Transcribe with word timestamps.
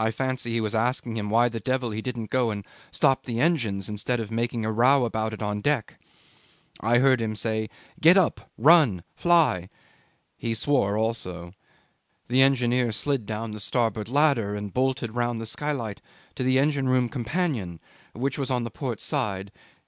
I 0.00 0.10
fancy 0.10 0.50
he 0.52 0.60
was 0.60 0.74
asking 0.74 1.16
him 1.16 1.30
why 1.30 1.48
the 1.48 1.60
devil 1.60 1.92
he 1.92 2.02
didn't 2.02 2.28
go 2.30 2.50
and 2.50 2.64
stop 2.90 3.22
the 3.22 3.38
engines, 3.38 3.88
instead 3.88 4.18
of 4.18 4.32
making 4.32 4.64
a 4.66 4.72
row 4.72 5.04
about 5.04 5.32
it 5.32 5.40
on 5.42 5.60
deck. 5.60 6.00
I 6.80 6.98
heard 6.98 7.20
him 7.20 7.36
say, 7.36 7.70
"Get 8.00 8.16
up! 8.16 8.50
Run! 8.58 9.04
fly!" 9.14 9.68
He 10.36 10.54
swore 10.54 10.96
also. 10.98 11.52
The 12.26 12.42
engineer 12.42 12.90
slid 12.90 13.26
down 13.26 13.52
the 13.52 13.60
starboard 13.60 14.08
ladder 14.08 14.56
and 14.56 14.74
bolted 14.74 15.14
round 15.14 15.40
the 15.40 15.46
skylight 15.46 16.00
to 16.34 16.42
the 16.42 16.58
engine 16.58 16.88
room 16.88 17.08
companion 17.08 17.78
which 18.12 18.36
was 18.36 18.50
on 18.50 18.64
the 18.64 18.72
port 18.72 19.00
side. 19.00 19.52